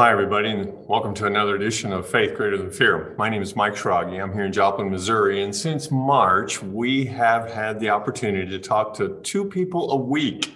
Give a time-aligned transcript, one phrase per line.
[0.00, 3.14] hi, everybody, and welcome to another edition of Faith Greater Than Fear.
[3.18, 4.18] My name is Mike Schrage.
[4.18, 8.94] I'm here in Joplin, Missouri, and since March, we have had the opportunity to talk
[8.94, 10.54] to two people a week.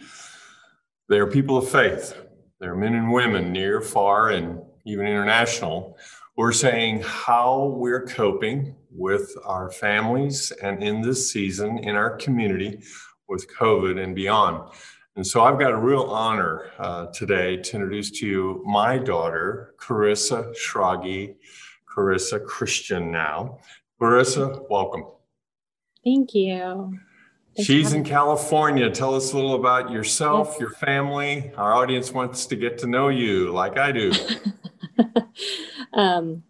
[1.11, 2.17] They are people of faith.
[2.59, 5.99] They're men and women, near, far, and even international.
[6.39, 12.81] We're saying how we're coping with our families and in this season in our community
[13.29, 14.71] with COVID and beyond.
[15.17, 19.75] And so I've got a real honor uh, today to introduce to you my daughter,
[19.79, 21.36] Carissa Schrage,
[21.89, 23.58] Carissa Christian now.
[24.00, 25.05] Carissa, welcome.
[26.03, 26.99] Thank you.
[27.55, 28.91] Thanks She's in California.
[28.91, 30.61] Tell us a little about yourself, yes.
[30.61, 31.53] your family.
[31.57, 34.12] Our audience wants to get to know you like I do.
[35.92, 36.42] um,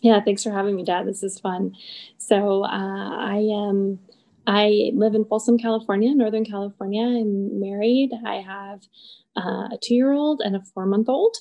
[0.00, 1.06] yeah, thanks for having me, Dad.
[1.06, 1.76] This is fun.
[2.16, 4.00] So uh, I am
[4.48, 7.02] I live in Folsom, California, Northern California.
[7.02, 8.12] I'm married.
[8.26, 8.80] I have
[9.36, 11.36] uh, a two year old and a four month old.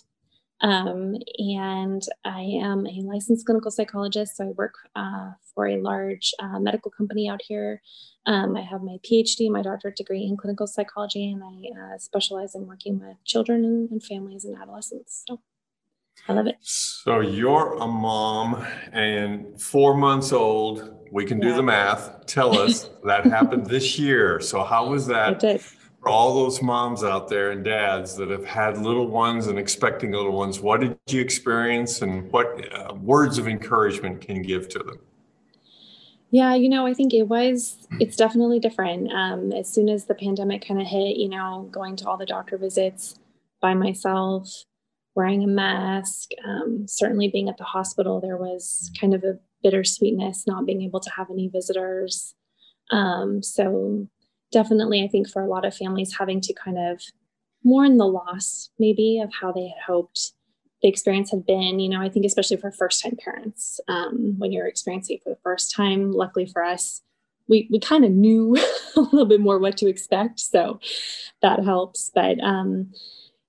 [0.59, 4.35] Um, and I am a licensed clinical psychologist.
[4.35, 7.81] So I work uh, for a large uh, medical company out here.
[8.25, 12.55] Um, I have my PhD, my doctorate degree in clinical psychology, and I uh, specialize
[12.55, 15.23] in working with children and, and families and adolescents.
[15.25, 15.39] So
[16.27, 16.57] I love it.
[16.61, 20.93] So you're a mom and four months old.
[21.11, 21.55] We can do yeah.
[21.55, 22.25] the math.
[22.25, 24.39] Tell us that happened this year.
[24.41, 25.41] So how was that
[26.01, 30.11] for all those moms out there and dads that have had little ones and expecting
[30.11, 30.59] little ones?
[30.59, 34.99] What did you experience, and what uh, words of encouragement can you give to them?
[36.29, 39.11] Yeah, you know, I think it was, it's definitely different.
[39.13, 42.25] Um, as soon as the pandemic kind of hit, you know, going to all the
[42.25, 43.17] doctor visits
[43.61, 44.65] by myself,
[45.17, 50.45] wearing a mask, um, certainly being at the hospital, there was kind of a bittersweetness
[50.45, 52.35] not being able to have any visitors.
[52.91, 54.07] Um, so,
[54.51, 57.01] definitely, I think for a lot of families, having to kind of
[57.63, 60.33] mourn the loss maybe of how they had hoped
[60.83, 61.79] the experience had been.
[61.79, 65.31] You know, I think especially for first time parents, um, when you're experiencing it for
[65.31, 67.01] the first time, luckily for us,
[67.49, 68.55] we, we kind of knew
[68.95, 70.39] a little bit more what to expect.
[70.39, 70.79] So
[71.41, 72.11] that helps.
[72.13, 72.91] But, um,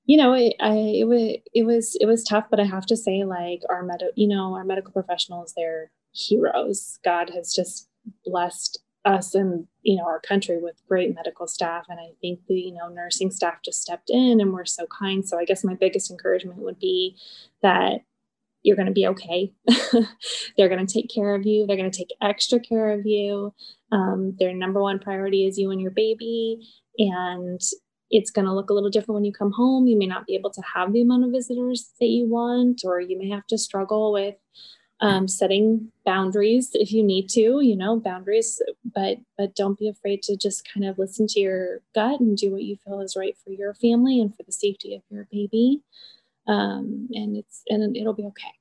[0.09, 2.97] you know, it, I, it was it was it was tough, but I have to
[2.97, 6.99] say, like our med, you know, our medical professionals, they're heroes.
[7.05, 7.89] God has just
[8.25, 12.55] blessed us and you know our country with great medical staff, and I think the
[12.55, 15.29] you know nursing staff just stepped in and were so kind.
[15.29, 17.15] So I guess my biggest encouragement would be
[17.63, 18.01] that
[18.63, 19.53] you're going to be okay.
[20.57, 21.67] they're going to take care of you.
[21.67, 23.53] They're going to take extra care of you.
[23.93, 26.67] Um, their number one priority is you and your baby,
[26.99, 27.61] and
[28.11, 29.87] it's going to look a little different when you come home.
[29.87, 33.01] You may not be able to have the amount of visitors that you want, or
[33.01, 34.37] you may have to struggle with
[35.01, 37.61] um, setting boundaries if you need to.
[37.61, 41.81] You know, boundaries, but but don't be afraid to just kind of listen to your
[41.95, 44.95] gut and do what you feel is right for your family and for the safety
[44.95, 45.83] of your baby.
[46.47, 48.55] Um, and it's and it'll be okay.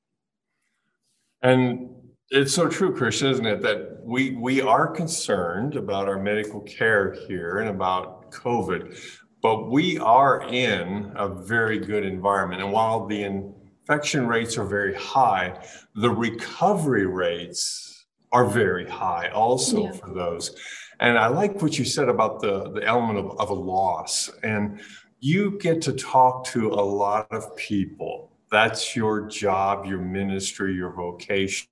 [1.42, 1.90] And
[2.30, 3.62] it's so true, Christian, isn't it?
[3.62, 8.98] That we we are concerned about our medical care here and about COVID,
[9.42, 12.62] but we are in a very good environment.
[12.62, 15.64] And while the infection rates are very high,
[15.96, 19.92] the recovery rates are very high also yeah.
[19.92, 20.56] for those.
[21.00, 24.30] And I like what you said about the, the element of, of a loss.
[24.44, 24.82] And
[25.20, 28.32] you get to talk to a lot of people.
[28.52, 31.68] That's your job, your ministry, your vocation.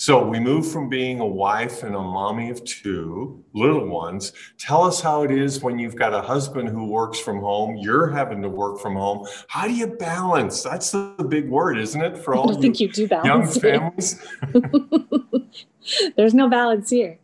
[0.00, 4.32] So we move from being a wife and a mommy of two little ones.
[4.56, 8.08] Tell us how it is when you've got a husband who works from home, you're
[8.08, 9.26] having to work from home.
[9.48, 10.62] How do you balance?
[10.62, 12.16] That's the big word, isn't it?
[12.16, 14.26] For all I think you, do balance young families.
[16.16, 17.18] There's no balance here.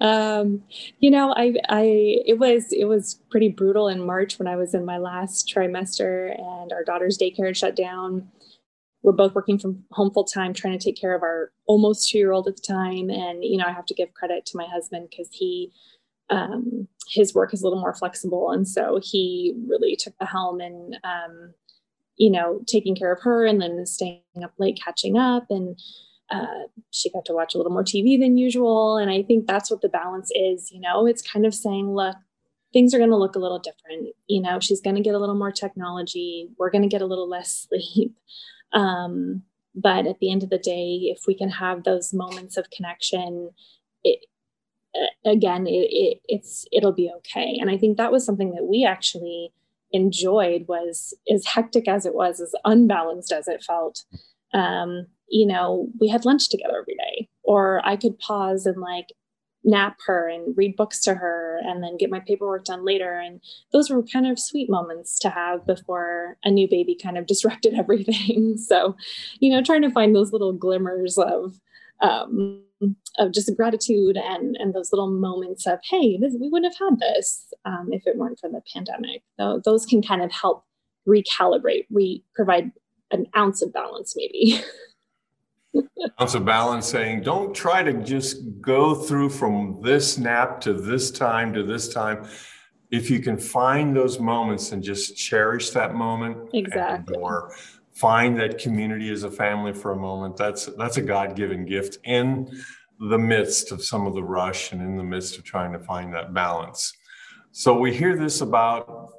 [0.00, 0.62] Um,
[1.00, 1.82] you know, I, I,
[2.24, 6.34] it was, it was pretty brutal in March when I was in my last trimester
[6.38, 8.26] and our daughter's daycare had shut down
[9.06, 12.18] we're both working from home full time, trying to take care of our almost two
[12.18, 13.08] year old at the time.
[13.08, 15.70] And, you know, I have to give credit to my husband because he,
[16.28, 18.50] um, his work is a little more flexible.
[18.50, 21.54] And so he really took the helm and, um,
[22.16, 25.46] you know, taking care of her and then staying up late, catching up.
[25.50, 25.78] And
[26.32, 28.96] uh, she got to watch a little more TV than usual.
[28.96, 30.72] And I think that's what the balance is.
[30.72, 32.16] You know, it's kind of saying, look,
[32.76, 34.08] things are going to look a little different.
[34.26, 36.50] You know, she's going to get a little more technology.
[36.58, 38.14] We're going to get a little less sleep.
[38.74, 39.44] Um,
[39.74, 43.50] but at the end of the day, if we can have those moments of connection,
[44.04, 44.26] it,
[45.24, 47.56] again, it, it, it's it'll be okay.
[47.58, 49.54] And I think that was something that we actually
[49.90, 54.04] enjoyed was as hectic as it was, as unbalanced as it felt.
[54.52, 59.14] Um, you know, we had lunch together every day, or I could pause and like
[59.66, 63.18] nap her and read books to her and then get my paperwork done later.
[63.18, 63.40] And
[63.72, 67.74] those were kind of sweet moments to have before a new baby kind of disrupted
[67.74, 68.56] everything.
[68.66, 68.96] so,
[69.40, 71.60] you know, trying to find those little glimmers of,
[72.00, 72.62] um,
[73.18, 77.00] of just gratitude and and those little moments of hey this, we wouldn't have had
[77.00, 80.62] this um, if it weren't for the pandemic so those can kind of help
[81.08, 82.70] recalibrate we provide
[83.12, 84.60] an ounce of balance maybe
[86.18, 91.52] of balance saying don't try to just go through from this nap to this time
[91.52, 92.28] to this time.
[92.90, 97.16] If you can find those moments and just cherish that moment exactly.
[97.16, 97.52] or
[97.92, 102.46] find that community as a family for a moment that's that's a god-given gift in
[103.00, 106.12] the midst of some of the rush and in the midst of trying to find
[106.14, 106.92] that balance.
[107.52, 109.12] So we hear this about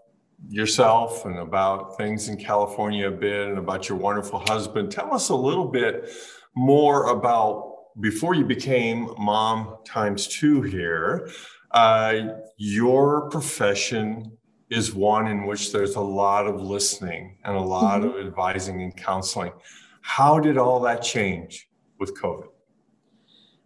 [0.49, 4.91] yourself and about things in california a bit and about your wonderful husband.
[4.91, 6.09] Tell us a little bit
[6.57, 11.29] more about before you became mom times two here,
[11.71, 12.15] uh,
[12.57, 14.31] your profession
[14.69, 18.17] is one in which there's a lot of listening and a lot mm-hmm.
[18.17, 19.53] of advising and counseling.
[20.01, 21.69] How did all that change
[21.99, 22.47] with COVID?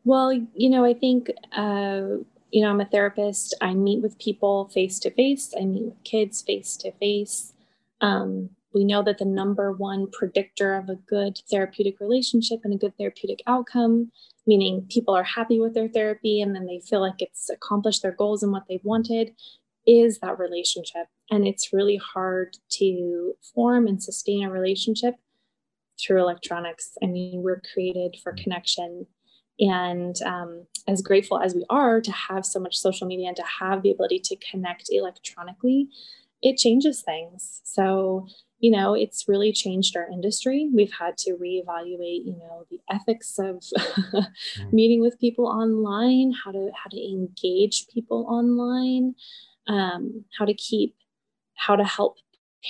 [0.03, 2.01] Well, you know, I think, uh,
[2.51, 3.55] you know, I'm a therapist.
[3.61, 7.53] I meet with people face to face, I meet with kids face to face.
[8.73, 12.97] We know that the number one predictor of a good therapeutic relationship and a good
[12.97, 14.12] therapeutic outcome,
[14.47, 18.15] meaning people are happy with their therapy and then they feel like it's accomplished their
[18.15, 19.33] goals and what they've wanted,
[19.85, 21.07] is that relationship.
[21.29, 25.15] And it's really hard to form and sustain a relationship
[26.00, 26.97] through electronics.
[27.03, 29.07] I mean, we're created for connection.
[29.59, 33.44] And um, as grateful as we are to have so much social media and to
[33.59, 35.89] have the ability to connect electronically,
[36.41, 37.62] it changes things.
[37.63, 38.27] So,
[38.61, 40.69] you know, it's really changed our industry.
[40.71, 44.19] We've had to reevaluate, you know, the ethics of mm-hmm.
[44.71, 49.15] meeting with people online, how to how to engage people online,
[49.67, 50.95] um, how to keep,
[51.55, 52.17] how to help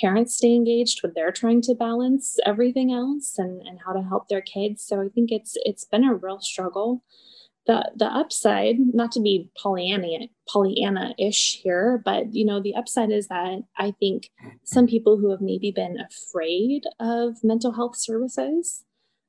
[0.00, 4.28] parents stay engaged when they're trying to balance everything else, and and how to help
[4.28, 4.82] their kids.
[4.82, 7.04] So I think it's it's been a real struggle
[7.66, 13.28] the the upside not to be pollyanna pollyanna-ish here but you know the upside is
[13.28, 14.30] that i think
[14.64, 18.84] some people who have maybe been afraid of mental health services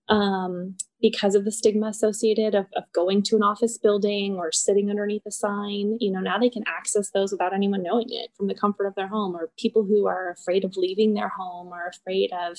[0.10, 4.90] um, because of the stigma associated of, of going to an office building or sitting
[4.90, 8.48] underneath a sign you know now they can access those without anyone knowing it from
[8.48, 11.88] the comfort of their home or people who are afraid of leaving their home or
[11.88, 12.58] afraid of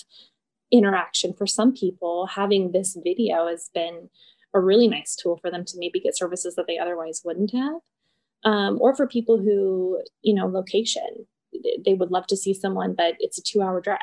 [0.74, 1.32] interaction.
[1.32, 4.10] For some people having this video has been
[4.54, 7.80] a really nice tool for them to maybe get services that they otherwise wouldn't have.
[8.44, 11.26] Um, or for people who, you know, location,
[11.84, 13.98] they would love to see someone, but it's a two hour drive.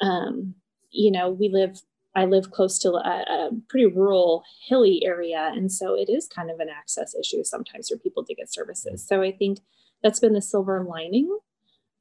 [0.00, 0.54] Um,
[0.90, 1.80] you know, we live,
[2.14, 5.50] I live close to a, a, pretty rural, hilly area.
[5.54, 9.06] And so it is kind of an access issue sometimes for people to get services.
[9.06, 9.58] So I think
[10.02, 11.36] that's been the silver lining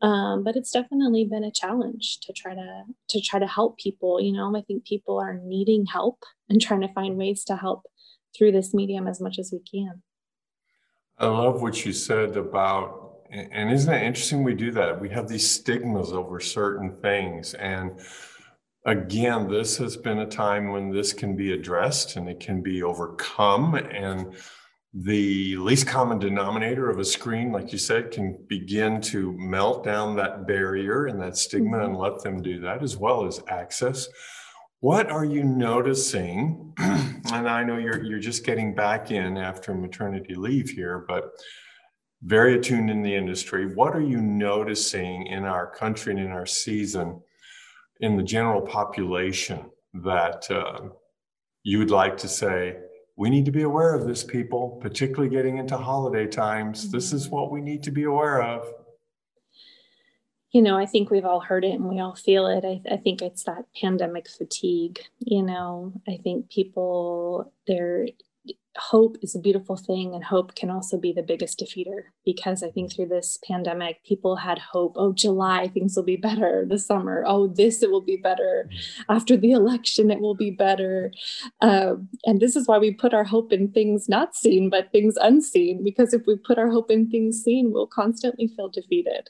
[0.01, 4.21] um, but it's definitely been a challenge to try to to try to help people
[4.21, 4.55] you know?
[4.55, 7.83] I think people are needing help and trying to find ways to help
[8.37, 10.03] through this medium as much as we can.
[11.17, 14.43] I love what you said about and isn't it interesting?
[14.43, 15.01] We do that.
[15.01, 17.55] We have these stigmas over certain things.
[17.55, 17.99] And
[18.85, 22.83] again this has been a time when this can be addressed and it can be
[22.83, 23.73] overcome.
[23.75, 24.35] And
[24.93, 30.15] the least common denominator of a screen, like you said, can begin to melt down
[30.15, 32.01] that barrier and that stigma and mm-hmm.
[32.01, 34.07] let them do that as well as access.
[34.79, 36.73] What are you noticing?
[36.77, 41.31] and I know you're you're just getting back in after maternity leave here, but
[42.23, 43.73] very attuned in the industry.
[43.73, 47.21] What are you noticing in our country and in our season,
[48.01, 50.89] in the general population, that uh,
[51.63, 52.77] you would like to say,
[53.17, 56.91] we need to be aware of this, people, particularly getting into holiday times.
[56.91, 57.35] This is mm-hmm.
[57.35, 58.71] what we need to be aware of.
[60.51, 62.63] You know, I think we've all heard it and we all feel it.
[62.63, 64.99] I, I think it's that pandemic fatigue.
[65.19, 68.07] You know, I think people, they're
[68.77, 72.69] hope is a beautiful thing and hope can also be the biggest defeater because i
[72.69, 76.65] think through this pandemic people had hope oh july things will be better.
[76.67, 78.69] The summer oh this it will be better.
[78.69, 79.15] Mm-hmm.
[79.15, 81.11] after the election it will be better.
[81.61, 85.15] Um, and this is why we put our hope in things not seen but things
[85.17, 89.29] unseen because if we put our hope in things seen we'll constantly feel defeated.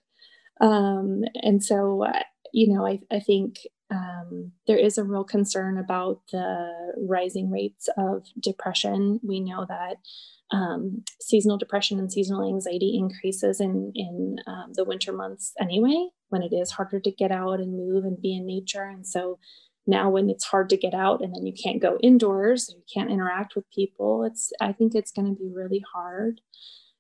[0.60, 2.24] Um, and so uh,
[2.54, 7.90] you know I, I think um, there is a real concern about the rising rates
[7.98, 9.20] of depression.
[9.24, 9.98] We know that
[10.52, 16.42] um, seasonal depression and seasonal anxiety increases in in um, the winter months anyway, when
[16.42, 18.84] it is harder to get out and move and be in nature.
[18.84, 19.40] And so,
[19.88, 23.10] now when it's hard to get out and then you can't go indoors you can't
[23.10, 26.42] interact with people it's i think it's going to be really hard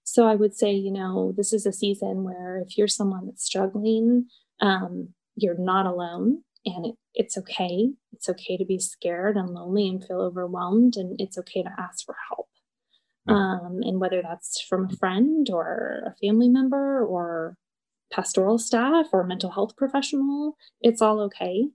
[0.03, 3.43] so i would say you know this is a season where if you're someone that's
[3.43, 4.25] struggling
[4.61, 7.89] um, you're not alone and it, it's okay.
[8.11, 12.05] It's okay to be scared and lonely and feel overwhelmed and it's okay to ask
[12.05, 12.47] for help.
[13.29, 17.57] Um, and whether that's from a friend or a family member or
[18.11, 21.67] pastoral staff or mental health professional it's all okay.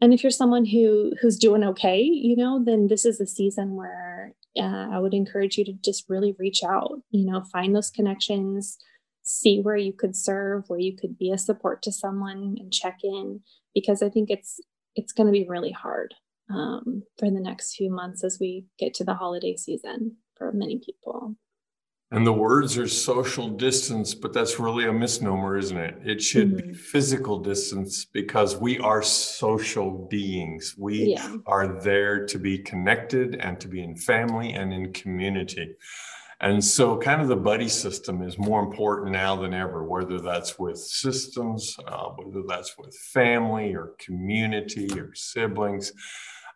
[0.00, 3.74] And if you're someone who who's doing okay you know then this is a season
[3.74, 7.90] where uh, i would encourage you to just really reach out you know find those
[7.90, 8.76] connections
[9.22, 12.98] see where you could serve where you could be a support to someone and check
[13.02, 13.40] in
[13.76, 14.58] because i think it's
[14.96, 16.14] it's going to be really hard
[16.48, 20.80] um, for the next few months as we get to the holiday season for many
[20.84, 21.36] people
[22.12, 25.96] and the words are social distance, but that's really a misnomer, isn't it?
[26.04, 26.68] It should mm-hmm.
[26.68, 30.76] be physical distance because we are social beings.
[30.78, 31.36] We yeah.
[31.46, 35.74] are there to be connected and to be in family and in community.
[36.40, 40.58] And so, kind of the buddy system is more important now than ever, whether that's
[40.58, 45.92] with systems, uh, whether that's with family or community or siblings.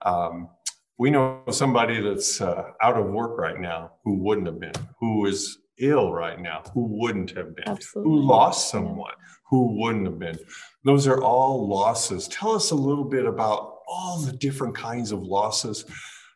[0.03, 0.51] Um,
[0.99, 5.25] we know somebody that's uh, out of work right now who wouldn't have been, who
[5.25, 8.11] is ill right now who wouldn't have been, Absolutely.
[8.11, 9.15] who lost someone
[9.49, 10.39] who wouldn't have been.
[10.85, 12.29] Those are all losses.
[12.29, 15.85] Tell us a little bit about all the different kinds of losses.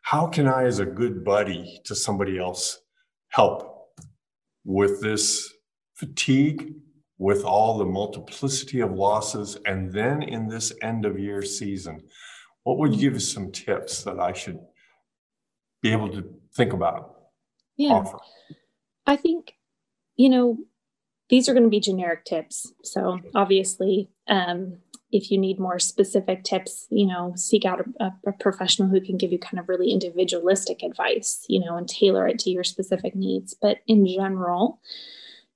[0.01, 2.81] How can I, as a good buddy to somebody else,
[3.35, 3.89] help
[4.63, 5.53] with this
[5.93, 6.73] fatigue,
[7.17, 11.99] with all the multiplicity of losses, and then in this end of year season?
[12.63, 14.59] What would you give us some tips that I should
[15.81, 16.23] be able to
[16.55, 17.15] think about?
[17.77, 17.91] Yeah.
[17.91, 18.19] Offer?
[19.05, 19.53] I think,
[20.15, 20.57] you know,
[21.29, 22.71] these are going to be generic tips.
[22.83, 24.77] So obviously, um,
[25.11, 29.17] if you need more specific tips, you know, seek out a, a, professional who can
[29.17, 33.15] give you kind of really individualistic advice, you know, and tailor it to your specific
[33.15, 33.55] needs.
[33.61, 34.79] But in general,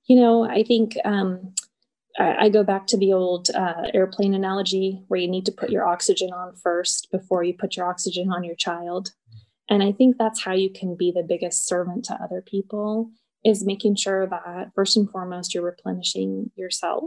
[0.06, 1.54] you know, I think um,
[2.18, 5.70] I, I go back to the old uh, airplane analogy where you need to put
[5.70, 9.12] your oxygen on first before you put your oxygen on your child.
[9.68, 13.10] And I think that's how you can be the biggest servant to other people
[13.44, 17.04] is making sure that first and foremost you're replenishing yourself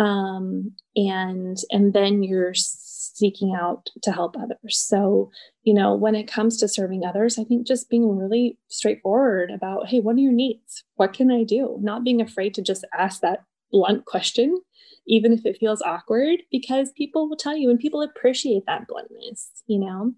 [0.00, 5.30] um, and and then you're seeking out to help others so
[5.64, 9.88] you know when it comes to serving others i think just being really straightforward about
[9.88, 13.22] hey what are your needs what can i do not being afraid to just ask
[13.22, 13.40] that
[13.72, 14.60] blunt question,
[15.06, 19.50] even if it feels awkward, because people will tell you and people appreciate that bluntness,
[19.68, 20.12] you know?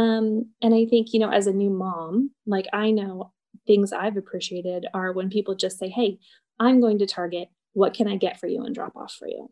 [0.00, 3.32] Um, and I think, you know, as a new mom, like I know
[3.68, 6.18] things I've appreciated are when people just say, Hey,
[6.60, 7.50] I'm going to Target.
[7.76, 9.50] What can I get for you and drop off for you?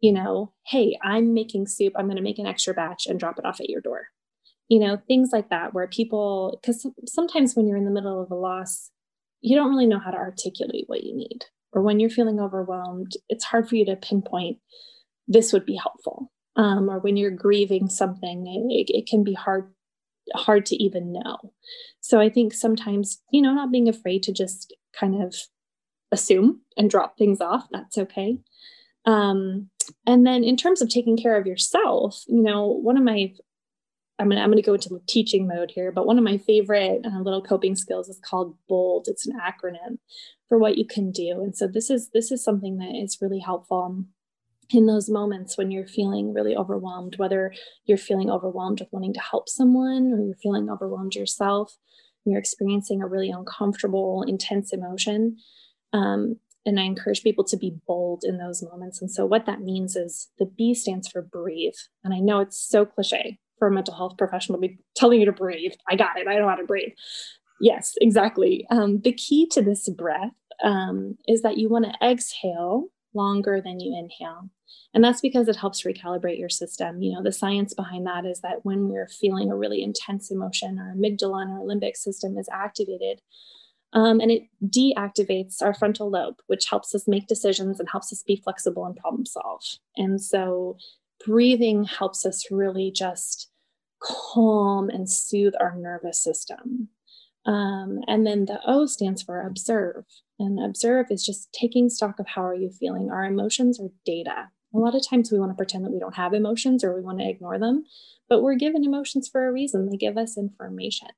[0.00, 1.94] You know, hey, I'm making soup.
[1.96, 4.08] I'm going to make an extra batch and drop it off at your door.
[4.68, 8.30] You know, things like that, where people, because sometimes when you're in the middle of
[8.30, 8.90] a loss,
[9.40, 13.12] you don't really know how to articulate what you need or when you're feeling overwhelmed,
[13.28, 14.58] it's hard for you to pinpoint
[15.26, 16.30] this would be helpful.
[16.56, 19.72] Um, or when you're grieving something, it, it can be hard
[20.34, 21.36] hard to even know.
[22.00, 25.34] So I think sometimes, you know, not being afraid to just kind of
[26.12, 28.38] assume and drop things off, that's okay.
[29.04, 29.68] Um,
[30.06, 33.32] and then in terms of taking care of yourself, you know, one of my
[34.18, 37.20] I'm gonna I'm gonna go into teaching mode here, but one of my favorite uh,
[37.20, 39.08] little coping skills is called BOLD.
[39.08, 39.98] It's an acronym
[40.48, 43.40] for what you can do, and so this is this is something that is really
[43.40, 44.04] helpful
[44.70, 47.52] in those moments when you're feeling really overwhelmed, whether
[47.84, 51.76] you're feeling overwhelmed with wanting to help someone or you're feeling overwhelmed yourself,
[52.24, 55.36] and you're experiencing a really uncomfortable, intense emotion.
[55.92, 59.00] Um, and I encourage people to be bold in those moments.
[59.00, 61.74] And so, what that means is the B stands for breathe.
[62.04, 65.26] And I know it's so cliche, for a mental health professional to be telling you
[65.26, 65.70] to breathe.
[65.88, 66.26] I got it.
[66.26, 66.94] I know how to breathe.
[67.60, 68.66] Yes, exactly.
[68.72, 70.32] Um, the key to this breath
[70.64, 74.50] um, is that you want to exhale longer than you inhale.
[74.94, 77.02] And that's because it helps recalibrate your system.
[77.02, 80.80] You know, the science behind that is that when we're feeling a really intense emotion,
[80.80, 83.20] our amygdala and our limbic system is activated.
[83.94, 88.22] Um, and it deactivates our frontal lobe, which helps us make decisions and helps us
[88.22, 89.62] be flexible and problem solve.
[89.96, 90.78] And so
[91.24, 93.50] breathing helps us really just
[94.00, 96.88] calm and soothe our nervous system.
[97.44, 100.04] Um, and then the O stands for observe.
[100.38, 103.10] And observe is just taking stock of how are you feeling.
[103.10, 104.48] Our emotions are data.
[104.74, 107.02] A lot of times we want to pretend that we don't have emotions or we
[107.02, 107.84] want to ignore them,
[108.28, 109.88] but we're given emotions for a reason.
[109.90, 111.08] They give us information.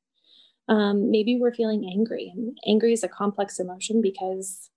[0.69, 4.71] Um, maybe we're feeling angry, and angry is a complex emotion because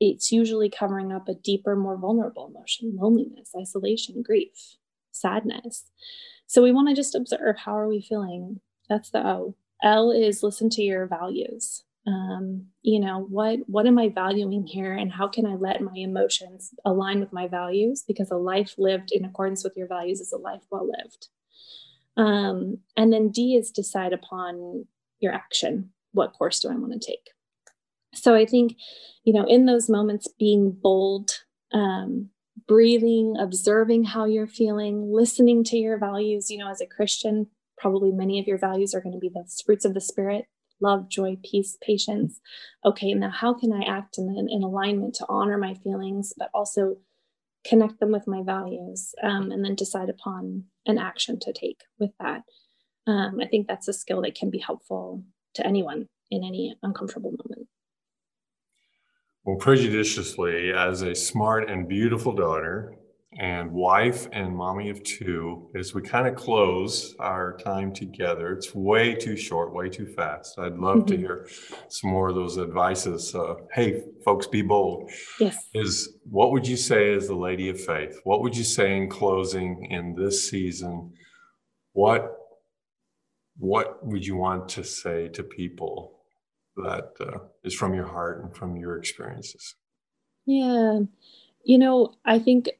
[0.00, 4.76] it's usually covering up a deeper, more vulnerable emotion loneliness, isolation, grief,
[5.12, 5.84] sadness.
[6.46, 8.60] So we want to just observe how are we feeling?
[8.88, 9.54] That's the O.
[9.82, 11.84] L is listen to your values.
[12.06, 15.94] Um, you know, what what am I valuing here and how can I let my
[15.94, 18.02] emotions align with my values?
[18.06, 21.28] Because a life lived in accordance with your values is a life well lived.
[22.16, 24.86] Um, and then D is decide upon
[25.20, 25.90] your action.
[26.12, 27.30] What course do I want to take?
[28.14, 28.76] So I think,
[29.24, 31.30] you know, in those moments, being bold,
[31.72, 32.30] um,
[32.66, 36.50] breathing, observing how you're feeling, listening to your values.
[36.50, 37.46] You know, as a Christian,
[37.78, 40.46] probably many of your values are going to be the fruits of the Spirit
[40.80, 42.40] love, joy, peace, patience.
[42.84, 46.96] Okay, now how can I act in, in alignment to honor my feelings, but also
[47.64, 52.12] connect them with my values um, and then decide upon an action to take with
[52.18, 52.42] that?
[53.06, 57.32] Um, I think that's a skill that can be helpful to anyone in any uncomfortable
[57.44, 57.68] moment.
[59.44, 62.94] Well, prejudiciously, as a smart and beautiful daughter
[63.38, 68.74] and wife and mommy of two, as we kind of close our time together, it's
[68.74, 70.58] way too short, way too fast.
[70.58, 71.06] I'd love mm-hmm.
[71.06, 71.48] to hear
[71.88, 73.34] some more of those advices.
[73.34, 75.10] Uh, hey, folks, be bold.
[75.38, 75.56] Yes.
[75.72, 78.20] Is what would you say as the lady of faith?
[78.24, 81.12] What would you say in closing in this season?
[81.92, 82.39] What
[83.58, 86.20] what would you want to say to people
[86.76, 89.74] that uh, is from your heart and from your experiences?
[90.46, 91.00] Yeah.
[91.64, 92.70] You know, I think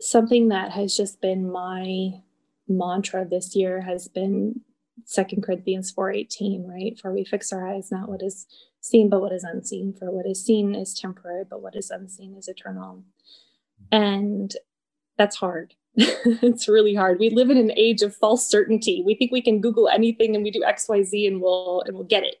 [0.00, 2.22] something that has just been my
[2.68, 4.60] mantra this year has been
[5.04, 6.98] Second Corinthians 4:18, right?
[6.98, 8.46] For we fix our eyes not what is
[8.80, 12.36] seen but what is unseen, for what is seen is temporary, but what is unseen
[12.36, 13.04] is eternal.
[13.90, 14.54] And
[15.16, 15.74] that's hard.
[16.42, 17.18] it's really hard.
[17.18, 19.02] We live in an age of false certainty.
[19.04, 22.22] We think we can Google anything and we do XYZ and we'll and we'll get
[22.22, 22.36] it.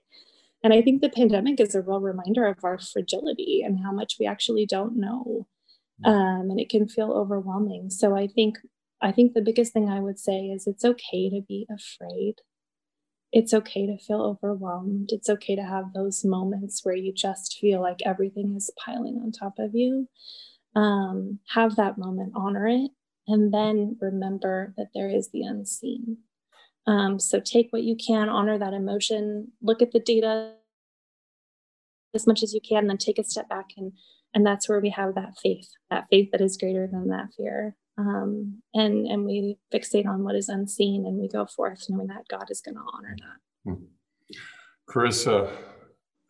[0.62, 4.14] And I think the pandemic is a real reminder of our fragility and how much
[4.20, 5.48] we actually don't know.
[6.04, 6.08] Mm.
[6.08, 7.90] Um, and it can feel overwhelming.
[7.90, 8.58] So I think
[9.00, 12.36] I think the biggest thing I would say is it's okay to be afraid.
[13.32, 15.10] It's okay to feel overwhelmed.
[15.12, 19.32] It's okay to have those moments where you just feel like everything is piling on
[19.32, 20.08] top of you.
[20.76, 22.90] Um, have that moment, honor it,
[23.28, 26.18] and then remember that there is the unseen.
[26.86, 30.54] Um, so take what you can, honor that emotion, look at the data
[32.14, 33.92] as much as you can, and then take a step back and
[34.34, 37.76] and that's where we have that faith, that faith that is greater than that fear.
[37.96, 42.28] Um, and and we fixate on what is unseen and we go forth knowing that
[42.30, 43.70] God is going to honor that.
[43.70, 43.84] Hmm.
[44.88, 45.50] Carissa,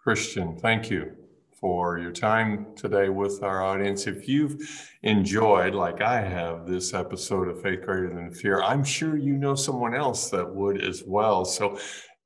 [0.03, 1.28] Christian, thank you
[1.61, 4.07] for your time today with our audience.
[4.07, 4.57] If you've
[5.03, 9.55] enjoyed, like I have, this episode of Faith Greater Than Fear, I'm sure you know
[9.55, 11.45] someone else that would as well.
[11.45, 11.79] So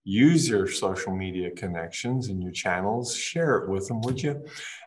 [0.05, 4.33] use your social media connections and your channels, share it with them, would you?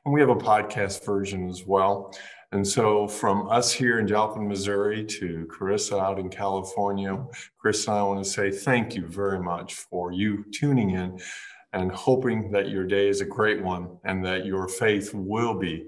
[0.06, 2.14] And we have a podcast version as well.
[2.52, 7.22] And so, from us here in Joplin, Missouri, to Carissa out in California,
[7.58, 11.20] Chris and I want to say thank you very much for you tuning in
[11.76, 15.86] and hoping that your day is a great one and that your faith will be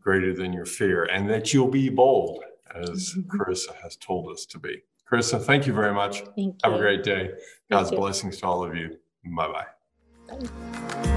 [0.00, 2.44] greater than your fear and that you'll be bold,
[2.74, 3.36] as mm-hmm.
[3.36, 4.82] Carissa has told us to be.
[5.10, 6.22] Carissa, thank you very much.
[6.36, 7.32] Thank Have a great day.
[7.70, 8.96] God's blessings to all of you.
[9.36, 9.66] Bye-bye.
[10.28, 11.13] Bye.